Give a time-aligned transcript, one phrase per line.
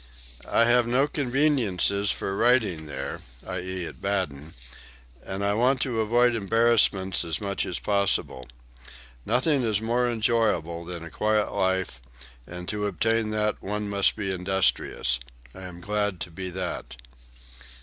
[0.49, 3.85] "I have no conveniences for writing there (i.e.
[3.85, 4.55] at Baden),
[5.23, 8.47] and I want to avoid embarrassments as much as possible.
[9.27, 12.01] Nothing is more enjoyable than a quiet life
[12.47, 15.19] and to obtain that one must be industrious.
[15.53, 16.95] I am glad to be that."